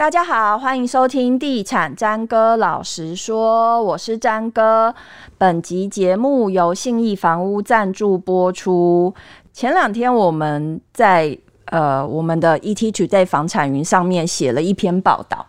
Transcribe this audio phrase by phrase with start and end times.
[0.00, 4.94] 大家好，欢迎收听《地产詹哥老实说》，我是詹哥。
[5.36, 9.14] 本集节目由信义房屋赞助播出。
[9.52, 11.36] 前两天我们在
[11.66, 15.44] 呃我们的 ETtoday 房产云上面写了一篇报道，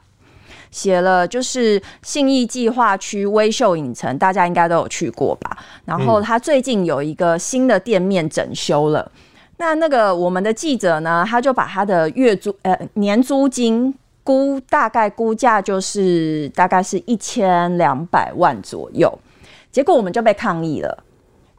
[0.70, 5.58] 写了就是信义计划区微秀影城，大家应该都有去过吧？
[5.86, 9.10] 然后他最近有一个新的店面整修了。
[9.60, 13.96] 那那个我们的记者呢，他就把他的月租呃年租金。
[14.24, 19.12] 估大概估价就是大概是一千两百万左右，
[19.72, 21.04] 结果我们就被抗议了。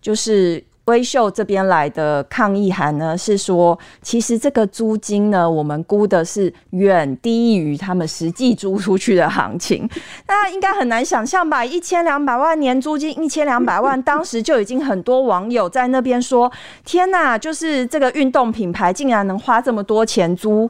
[0.00, 9.88] 就是威秀这边来的抗议函呢，是说其实这个租金呢，我们估的是远低于他们实际租出去的行情。
[10.26, 11.64] 那应该很难想象吧？
[11.64, 16.50] 一千两百万年租金，一千两百万，当时就已经很多网友在那边说
[16.84, 17.38] ：“天哪！
[17.38, 20.69] 就是这个运动品牌竟然能花这么多钱租。”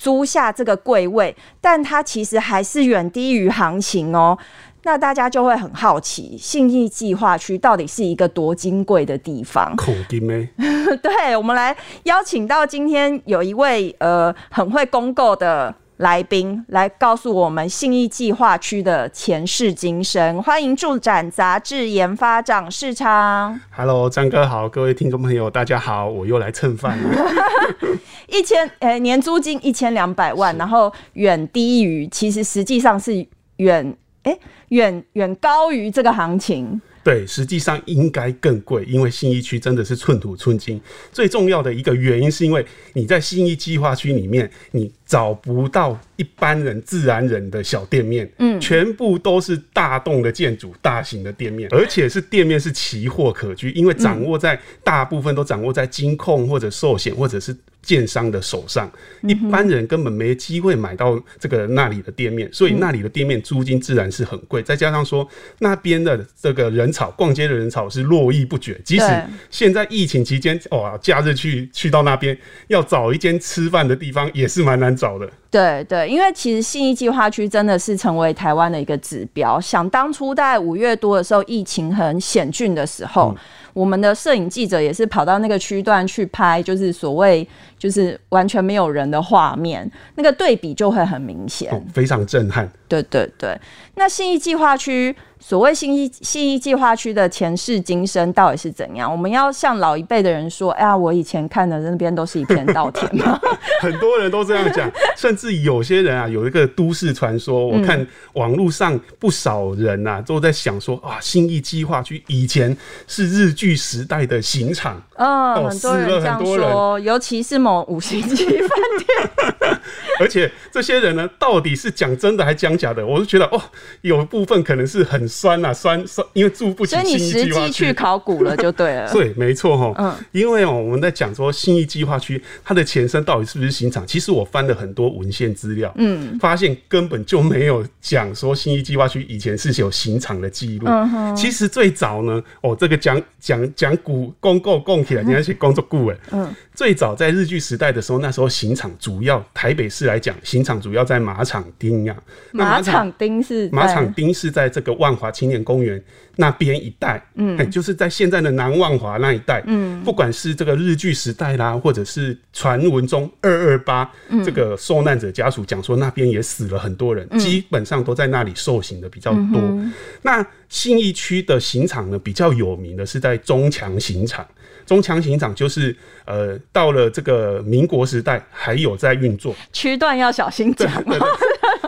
[0.00, 4.38] 租下这个柜位，但它其实还是远低于行情哦。
[4.84, 9.76] 那大家就会很好奇，信义计划区到底是一个多金贵的地方？
[9.76, 10.48] 恐金咩？
[11.02, 15.74] 对，我们来邀请到今天有一位呃很会公购的。
[16.00, 23.60] 来宾来告诉我们信义计划区的前世今生，欢迎住展杂志研发长市昌。
[23.70, 27.30] Hello，张哥好，各位听众朋友大家好，我又来蹭饭了。
[28.28, 34.38] 一千呃、欸、年租金一千两百万，然后远低于，其实实际上是远哎
[34.70, 36.80] 远远高于这个行情。
[37.02, 40.80] 对，实际上应该更贵，因为信义区真的是寸土寸金。
[41.10, 57.56] 最重要的一个原因是因为你在信义计划区里面，你找不到一般人、自然人的小店面，嗯，全部都是大栋的建筑、大型的店面，而且是店面是奇货可居，因为掌握在大部分都掌握在金控或者寿险或者是。
[57.82, 64.62] 建商的手上，一般人根本没机会买到这个那里的店面，所以那里的店面租金自然是很贵。
[64.62, 65.26] 再加上说
[65.60, 68.78] 那边的这个人潮，逛街的人潮是络绎不绝。
[68.84, 69.06] 即使
[69.50, 72.36] 现在疫情期间，哇，假日去去到那边
[72.68, 75.32] 要找一间吃饭的地方也是蛮难找的。
[75.50, 79.60] 对对，因为其实信义计划区真的是成为台湾的一个指标。
[79.60, 83.34] 想当初在五月多的时候，疫情很险峻的时候。
[83.36, 92.68] 嗯我们的摄影记者也是跑到那个区段去拍，就是所谓就是完全没有人的画面，那个对比就会很明显，哦，非常震撼。
[92.88, 93.56] 对对对，
[93.94, 95.14] 那信义计划区。
[95.42, 99.10] 所谓信义信义计划区的前世今生到底是怎样？
[99.10, 103.40] 我们要向老一辈的人说：“哎呀，我以前看的那边都是一片稻田嘛。
[103.80, 107.66] ”很多人都这样讲，甚至有些人啊，有一个都市传说。
[107.66, 112.76] 我看网络上不少人啊，都在想说：“啊，新义计划区以前
[113.08, 118.68] 是日剧时代的刑场。”嗯，很多人这样说，尤其是某五星级饭
[118.98, 119.80] 店。
[120.20, 123.04] 而且这些人呢，到底是讲真的还讲假的？
[123.04, 123.60] 我就觉得哦，
[124.02, 125.30] 有部分可能是很。
[125.40, 126.96] 酸啊酸酸，因为住不起。
[126.96, 129.08] 所以你实际去考古了就对了。
[129.14, 129.94] 对，没错哈。
[129.96, 134.04] 嗯，因为哦，我们在讲说新义计划区它的前身到底是不是刑场？
[134.06, 140.88] 其实我翻了很多文献资料，嗯，发现根本就没有讲说新义计划区以前是有刑场的记录。
[140.88, 141.36] 嗯哼。
[141.36, 146.18] 其实最早呢，哦，这个讲讲讲古公共供起来，人家写工作顾问。
[146.32, 146.52] 嗯。
[146.74, 152.16] 最早在日据时代的时候，那时候刑场主要台北市来讲，刑场主要在马场町呀。
[152.52, 156.02] 马场町是马场町是在这个万华青年公园
[156.36, 164.10] 那边一带，嗯、欸，就是在现在的南万华那一带，嗯，不管是这个日据时代啦，或者是传闻中二二八
[164.44, 169.60] 这个受难者家属讲说那边也死了很多人，嗯、基本上都在那里受刑的比较多。
[169.60, 169.92] 嗯、
[170.22, 174.46] 那信义区的刑场呢，比较有名的是在中强刑场。
[174.86, 175.94] 中强刑场就是，
[176.24, 179.54] 呃，到了这个民国时代还有在运作。
[179.72, 180.90] 区段要小心讲。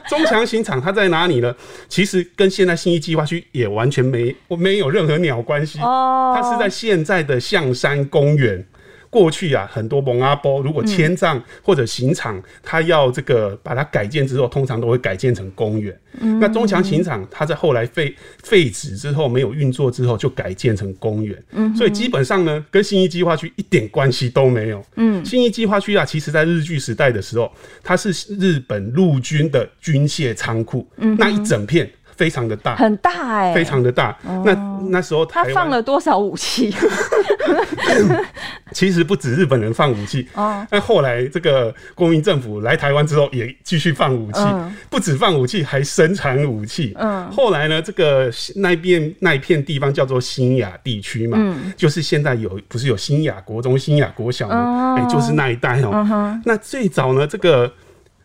[0.08, 1.52] 中强刑场它在哪里呢？
[1.88, 5.80] 其实跟现在信义计划区也完全没没有任何鸟关系。
[5.80, 8.64] 哦，它是在现在的象山公园。
[9.12, 15.94] 过去啊，很多蒙阿波如果迁葬或者刑场，他要这个把它改建之后，通常都会改建成公园。
[16.18, 21.42] 嗯、那中强刑场，它在后来废废止之后，没有运作之后，就改建成公园。
[21.50, 24.82] 嗯，所以基本上呢，跟新义计划区一点关系都没有。
[24.96, 30.88] 嗯，信义计划区啊，其实在日据时代的时候，它是日本陆军的军械仓库。
[30.96, 31.90] 嗯，那一整片。
[32.16, 34.16] 非常的大，很大哎、欸，非常的大。
[34.24, 34.54] 哦、那
[34.88, 36.74] 那时候他放了多少武器？
[38.72, 40.66] 其实不止日本人放武器哦。
[40.70, 46.94] 那后来这个国民政府来台湾之后，也继续放武器，嗯、不止放武器，还生产武器。
[46.98, 47.30] 嗯。
[47.30, 54.94] 后来呢，这个那边那一片地方叫做新雅地区嘛，嗯、就是现在有不是有新雅国中、新雅国小吗？
[54.96, 55.90] 哎、哦欸，就是那一带哦。
[56.10, 57.70] 嗯、那最早呢，这个。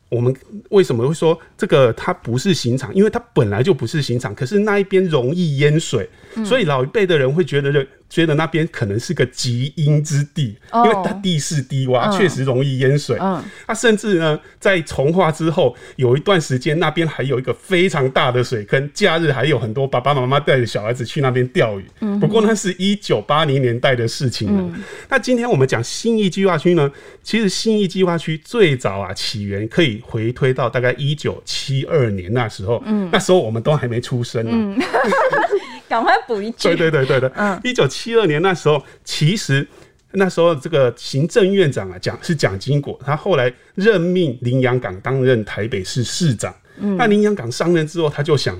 [0.09, 0.33] 我们
[0.69, 2.93] 为什么会说这个它不是刑场？
[2.95, 6.09] 因为它本来就不是刑场，可是那一边容易淹水，
[6.45, 13.17] 所以老一辈的人会觉得觉得那边可能是个极阴之地，因为它地势低洼，确实容易淹水。
[13.19, 21.85] 嗯，它甚至呢，在从化之后有一段时间，那边还有一个非常大的水坑，假日还有很多爸爸妈妈带着小孩子去那边钓鱼。
[21.99, 24.79] 嗯，不过那是一九八零年代的事情了。
[25.09, 26.89] 那今天我们讲新义计划区呢，
[27.21, 32.81] 其实新义计划区最早啊起源可以回推到大概一九七二年那时候。
[32.85, 34.83] 嗯，那时候我们都还没出生呢。
[35.87, 36.69] 赶快补一句。
[36.69, 39.67] 对对对对对，嗯，一九七二年那时候，其实
[40.11, 46.53] 那时候这个行政院长啊，蒋是蒋经国，他后来任命林洋港担任台北市市长。
[46.79, 48.57] 嗯，那林洋港上任之后，他就想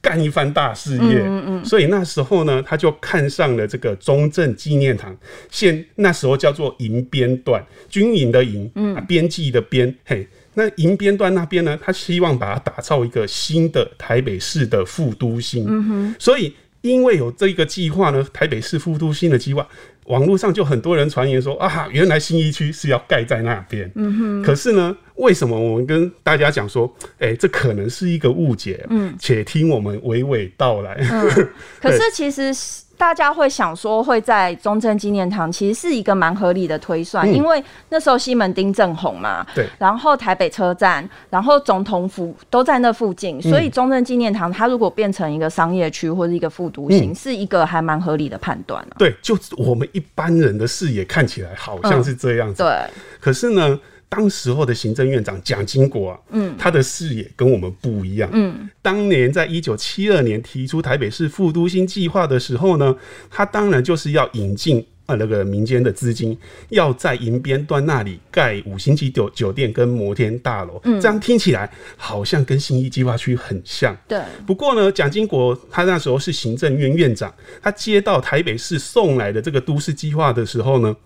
[0.00, 1.22] 干一番大事业。
[1.24, 5.16] 嗯嗯，所以那时候呢，他就看上了这个中正纪念堂，
[5.50, 10.26] 现那时候叫做营编段，军营的营，嗯，编辑的编，嘿。
[10.58, 15.66] 那银边段那边呢，他希望把它打造一个新的台北市的副都心。
[15.68, 16.14] 嗯哼。
[16.18, 19.68] 所以因为有这个计划呢，台北市副都心的计划，
[20.06, 23.90] 网络上就很多人传言说啊，原来新一区是要盖在那边。
[23.96, 24.42] 嗯哼。
[24.42, 28.84] 可是呢，为什么我们跟大家讲说，哎、欸，这可能是一个误解？
[28.88, 29.14] 嗯。
[29.18, 30.96] 且听我们娓娓道来。
[31.00, 31.48] 嗯。
[31.80, 32.50] 可是其实。
[32.98, 48.96] 大家会想说会在中正纪念堂，其实是一个蛮合理的推算，嗯、因为那时候西门町正红嘛，对，然后台北车站，然后总统府都在那附近，所以中正纪念堂它如果变成一个商业区或者一个副都心，嗯、是一个还蛮合理的判断、啊。
[48.98, 52.90] 对，就我们一般人的视野看起来好像是这样子，嗯、对，
[53.20, 53.78] 可是呢。
[54.08, 62.96] 当时候的行政院长蒋经国啊，嗯，他的视野跟我们不一样，嗯，当年在一九七二年提出台北市副都心计划的时候呢，
[63.28, 66.38] 他当然就是要引进啊那个民间的资金，
[66.68, 74.20] 要在银边段那里盖五星级酒酒店跟摩天大楼，嗯，这样听起来好像跟新一计划区很像，对。
[74.46, 80.96] 不过呢，蒋经国他那时候是行政院院长，他接到台北市送来的这个都市计划的时候呢。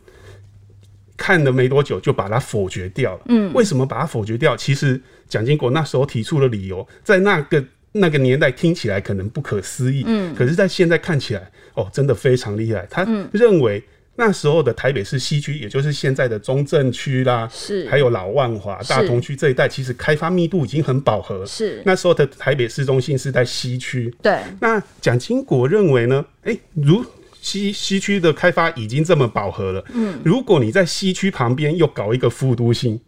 [1.20, 3.20] 看了没多久就把它否决掉了。
[3.26, 4.56] 嗯，为什么把它否决掉？
[4.56, 7.62] 其实蒋经国那时候提出的理由，在那个
[7.92, 10.02] 那个年代听起来可能不可思议。
[10.06, 12.86] 嗯，可是，在现在看起来，哦，真的非常厉害。
[12.88, 13.84] 他认为
[14.16, 21.44] 那时候的台北市西区，也就是现在的中正区啦，是还有老万华、大同区这一带，其实开发密度已经很饱和。
[21.44, 24.10] 是那时候的台北市中心是在西区。
[24.22, 26.24] 对，那蒋经国认为呢？
[26.44, 27.04] 哎、欸，如
[27.40, 33.00] 西西区的开发已经这么饱和了，嗯，如果你在西区旁边又搞一个副都心，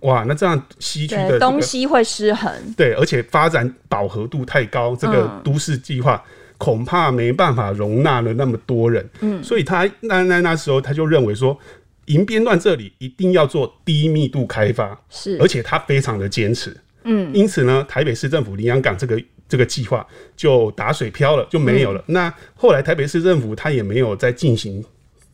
[0.00, 6.22] 哇，那这样西区的、这个、东西会失衡，对，而且发展饱和度太高，这个都市计划
[6.56, 11.58] 恐怕没办法容纳了那么多人，嗯，所以他那那那时候他就认为说，
[12.06, 19.20] 营边段这里一定要做低密度开发，是，而且他非常的坚持，嗯，因此呢，台北市政府林洋港这个。
[19.50, 20.06] 这个计划
[20.36, 22.00] 就打水漂了，就没有了。
[22.06, 24.82] 嗯、那后来台北市政府他也没有再进行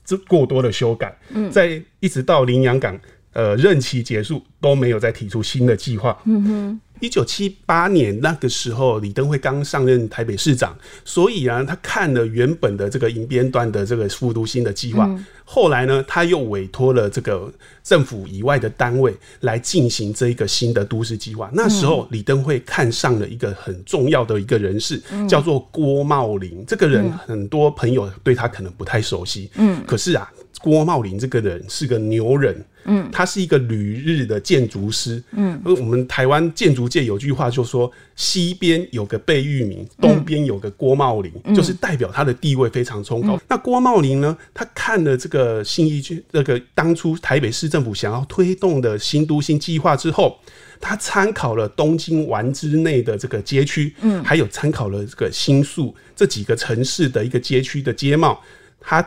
[0.04, 2.98] 这过多的修改，嗯，在一直到林洋港
[3.32, 6.18] 呃任期结束都没有再提出新的计划。
[6.24, 6.80] 嗯哼。
[7.00, 17.52] 一九七八年那个时候，李登辉刚上任台北市长，所以啊，他看了原本的这个银边段的这个复都新的计划，嗯、后来呢，他又委托了这个
[17.84, 21.50] 政府以外的单位来进行这一个新的都市计划。
[21.52, 26.64] 那时候，李登辉看上了一个很重要的一个人士，嗯、叫做郭茂林。
[26.66, 30.30] 这个人很多朋友对他可能不太熟悉，嗯，可是啊。
[30.60, 43.36] 郭茂林这个人是个牛人，嗯，他是一个旅日的建筑师，嗯，而我们台湾建筑界有句话就说，西边有个贝聿铭，东边有个郭茂林，嗯、就是代表他的地位非常崇高。
[43.36, 50.38] 嗯、那郭茂林呢，他看了这个新一区，那个当初台北市政府想要推动的新都新计划之后，
[50.80, 58.40] 他参考了东京丸之内的这个街区，嗯，还有参考了这个新宿这几个城市的一个街区的街貌，
[58.80, 59.06] 他。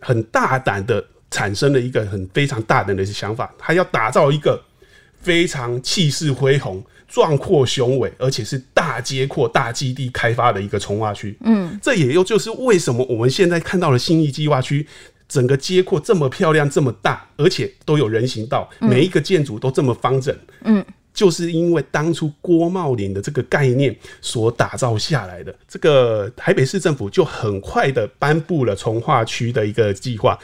[0.00, 4.62] 很大胆的产生了一个很非常大胆的想法，他要打造一个
[5.20, 11.36] 非常气势恢宏、壮阔雄伟，而且是大街阔、大基地开发的一个重化区。
[11.42, 14.86] 嗯，这也又就是为什么我们现在看到的新义计划区，
[15.28, 20.36] 整个街廓这么漂亮、这么大，而且都有人行道，每一个建筑都这么方正。
[20.62, 20.84] 嗯。
[21.14, 30.36] 就是因为当初郭茂林的这个概念所打造下来的，这个台北市政府就很快的颁布了从化区的一个计划。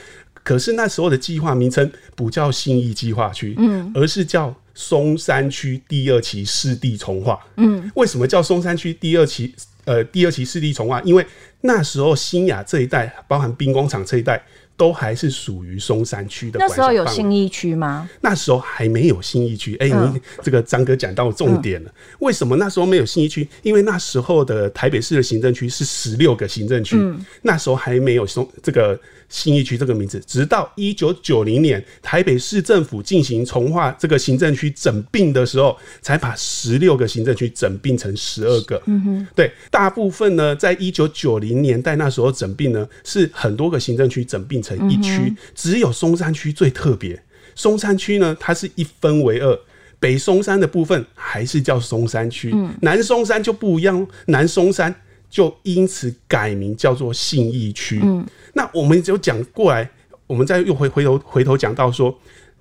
[0.42, 7.38] 可是那时候的计划名称不叫信义计划区，嗯，而是叫松山区第二期市地重化。
[7.56, 9.54] 嗯，为什么叫松山区第二期？
[9.86, 11.26] 呃，第二期市地重化，因为
[11.62, 14.40] 那时候新雅这一带，包含兵工厂这一带。
[14.80, 16.58] 都还是属于松山区的。
[16.58, 18.08] 那时候有信义区吗？
[18.22, 19.76] 那时候还没有信义区。
[19.76, 21.90] 哎、欸，你这个张哥讲到重点了。
[21.90, 23.46] 嗯、为什么那时候没有信义区？
[23.62, 28.98] 因为那时候的台北市的行政区是十六个行政区，嗯、那时候还没有松这个。
[29.30, 38.82] 信义区这个名字，直到一九九零年台北市政府进行重划这个行政区整并的时候，才把十六个行政区整并成十二个。
[38.86, 47.22] 嗯哼，对，大部分呢，在一九九零年代那时候整并呢，是很多个行政区整并成一区，只有松山区最特别。
[47.54, 49.58] 松山区呢，它是一分为二，
[49.98, 54.94] 北松山的部分还是叫松山区，南松山就不一样，南松山。
[55.30, 58.00] 就因此改名叫做信义区。
[58.02, 59.88] 嗯，那我们就讲过来，
[60.26, 62.12] 我们再又回回头回头讲到说，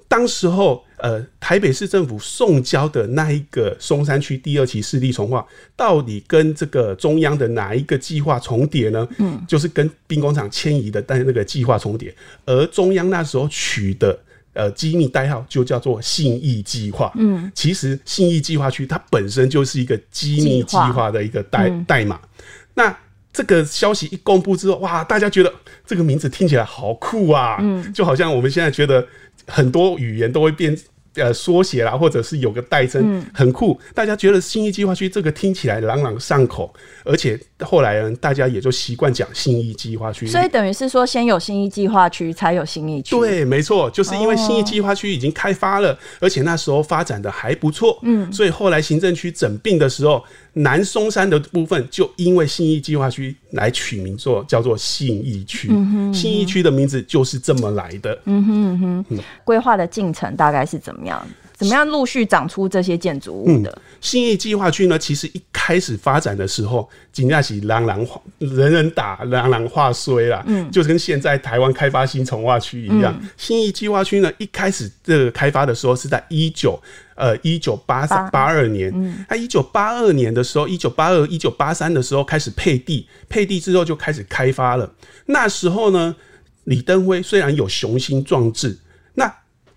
[0.08, 9.08] 当时候呃台北市政府送交的那一个松山区第二期市地重划，到底跟这个中央的哪一个计划重叠呢？
[9.18, 12.14] 嗯，就是跟兵工厂迁移的但那个计划重叠，
[12.46, 14.18] 而中央那时候取的
[14.54, 17.12] 呃机密代号就叫做信义计划。
[17.16, 22.20] 嗯，其实信义计划区它本身就是一个机密计划的一个代代码。
[22.74, 22.96] 那
[23.32, 25.54] 这个消息一公布之后，哇，大家觉得
[25.86, 27.58] 这个名字听起来好酷啊！
[27.62, 29.06] 嗯，就好像我们现在觉得
[29.50, 30.78] 很多语言都会变。
[31.16, 33.78] 呃，缩写啦，或者是有个代称，很酷。
[33.96, 36.72] 大家觉得新一计划区这个听起来朗朗上口，
[37.04, 40.26] 而且后来呢，大家也就习惯讲信义计划区。
[40.28, 43.16] 所以等于是说，先有新义计划区，才有新义区。
[43.18, 48.00] 对，没错，就是因为新义计划区已经开发了，而且那时候发展的还不错。
[48.04, 50.24] 嗯，所以后来行政区整并的时候，
[50.54, 55.68] 南松山的部分就因为信义计划区来取名做叫做信义区。
[56.14, 58.18] 信义区的名字就是这么来的。
[58.26, 61.26] 嗯哼哼，规划的进程大概是怎么样？
[61.60, 63.70] 怎么样陆续长出这些建筑物的？
[63.70, 64.98] 嗯、信义计划区呢？
[64.98, 68.08] 其实一开始发展的时候，真的是人人
[68.40, 70.42] 人人打，朗朗话衰啦。
[70.48, 73.14] 嗯，就跟现在台湾开发新重划区一样。
[73.22, 76.82] 嗯、信义计划区呢，一开始这个开发的时候是在一九
[77.16, 78.90] 呃一九八三八二年。
[78.96, 84.90] 嗯，那一九八二年的时候，一九八二一九八三的时候开始配地，配地之后就开始开发了。
[85.26, 86.16] 那时候呢，
[86.64, 88.89] 李登辉虽然有雄心壮志，那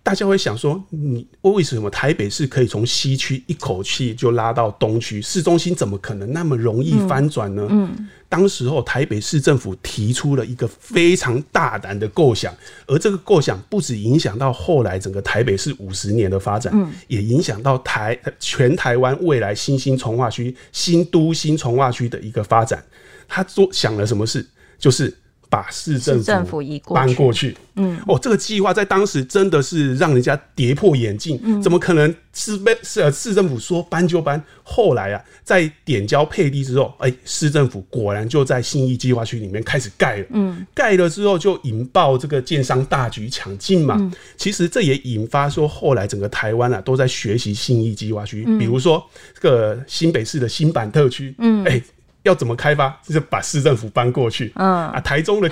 [0.05, 5.23] 大家会想说，你为什么台北市可以从西区一口气就拉到东区？
[5.23, 7.69] 市中心怎么可能那么容易翻转呢？
[7.71, 12.53] 嗯，嗯，当时候台北市政府提出了一个非常大胆的构想，
[12.87, 22.85] 而这个构想不止影响到后来整个台北市五十年的发展，嗯，也影响到台全台湾未来新兴从化区、新都新从化区的一个发展。
[23.29, 24.45] 他做想了什么事？
[24.79, 25.17] 就是。
[25.53, 26.63] 把市政府
[26.95, 34.43] 搬过去，嗯，哦，这个计划在当时真的是让人家跌破眼镜，嗯，怎么可能是被市呃市政府说搬就搬？
[34.63, 49.05] 后来啊，在点交配地之后，哎，市政府果然就在信义计划区里面开始盖了，嗯，盖了之后就引爆这个建商大举抢进嘛，其实这也引发说后来整个台湾啊都在学习信义计划区，比如说
[49.39, 51.83] 这个新北市的新板特区，嗯，哎。
[52.25, 52.89] 要怎么开发？
[53.05, 54.53] 就是把市政府搬过去。
[54.55, 55.49] 嗯啊，台中的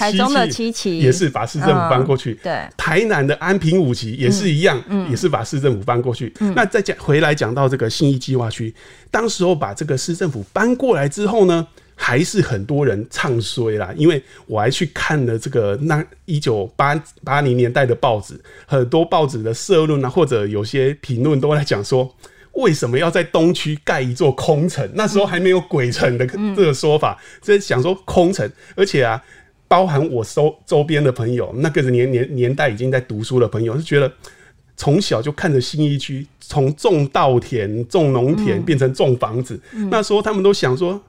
[0.49, 2.35] 七期也是把市政府搬过去。
[2.43, 6.33] 对，台南的安平五期也是一样，也是把市政府搬过去。
[6.55, 8.75] 那再讲回来讲到这个信义计划区，
[9.11, 13.93] 当时候把这个市政府搬过来之后呢，还是很多人唱衰啦。
[13.97, 22.15] 因为我还去看了这个那一九八八零年代的报纸，很多报纸的社论啊，或者有些评论都在讲说。
[22.53, 24.89] 为什么要在东区盖一座空城？
[24.95, 29.23] 那时候还没有鬼城的这个说法，所以想说空城，而且啊，
[29.69, 34.13] 包含我周周边的朋友，那个年年年代已经在读书的朋友，是觉得
[34.77, 41.01] 从小就看着新一区从种稻田、种农田变成种房子，那时候他们都想说。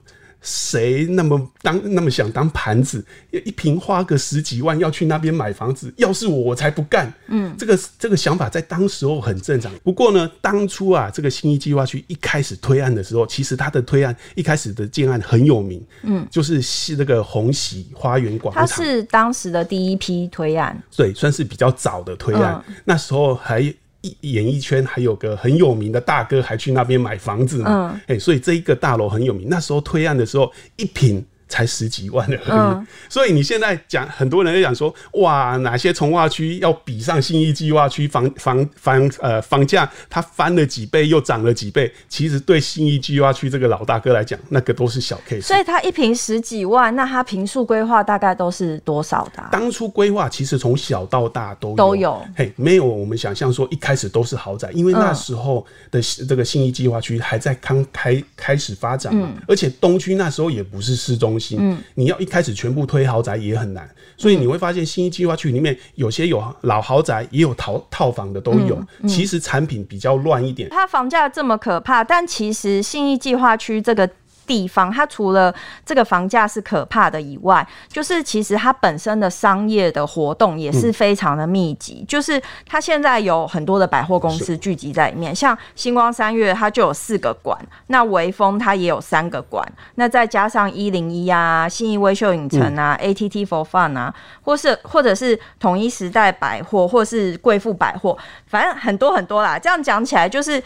[0.42, 3.04] 谁那么当那么想当盘子？
[3.30, 5.92] 一瓶花个十几万要去那边买房子？
[5.96, 7.12] 要是我，我才不干。
[7.28, 9.72] 嗯，这个这个想法在当时候很正常。
[9.84, 15.82] 不过呢，当初啊，这个新一计划区一开始推案的时候，其实他的推案一开始的建案很有名。
[16.02, 22.62] 嗯，就是是那个红喜花园广场，它是当时的第一批推案，对，算是比较早的推案。
[22.66, 23.72] 嗯，那时候还。
[24.20, 27.90] 演艺圈还有个很有名的大哥，还去那边买房子嘛？
[28.06, 29.48] 哎、嗯欸，所以这一个大楼很有名。
[29.48, 31.24] 那时候推案的时候，一坪。
[31.52, 41.92] 才十几万而已，嗯、所以你现在讲，很多人在讲说，哇，哪些从化区要比上新一计划区房房房呃房价，它翻了几倍又涨了几倍。
[42.08, 45.42] 其实对新一计划区这个老大哥来讲，那个都是小 case。
[45.42, 49.50] 所以他一平十几万，那他平数规划大概都是多少的、啊？
[49.52, 61.41] 当初规划其实从小到大都有都有，嘿，没有我们想象说一开始都是豪宅，因为那时候的这个新一计划区还在刚开开始发展嘛，嗯、而且东区那时候也不是市中心。
[61.42, 70.68] 心，嗯，你要一开始全部推豪宅也很难，所以你会发现新一计划区里面有些有老豪宅，也有套套房的都有，其实产品比较乱一点。
[70.70, 74.08] 它房价这么可怕，但其实信义计划区这个。
[74.46, 81.98] 地方，它除了这个房价是可怕的以外，就是其实它本身的商业的活动也是非常的密集。
[82.00, 99.58] 嗯、就是它现在有很多的百货公司聚集在里面，像星光三月它就有四个馆，那微风它也有三个馆，那再加上一零一啊、信义威秀影城啊、嗯、ATT for Fun 啊，或是或者是统一时代百货，或是贵妇百货，反正很多很多啦。
[99.58, 100.62] 这样讲起来就是。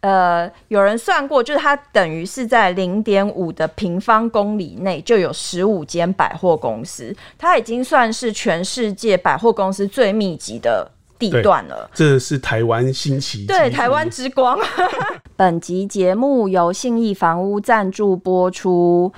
[0.00, 10.88] 呃，有人算过，就是它等于是在零点五的平方公里内就有十五间百货公司，它已经算是全世界百货公司最密集的
[11.18, 11.90] 地段了。
[11.92, 14.58] 这是台湾新奇，对，台湾之光。
[15.34, 19.12] 本集节目由信义房屋赞助播出。